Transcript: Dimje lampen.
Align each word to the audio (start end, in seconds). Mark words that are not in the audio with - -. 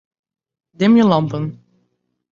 Dimje 0.79 1.03
lampen. 1.11 1.45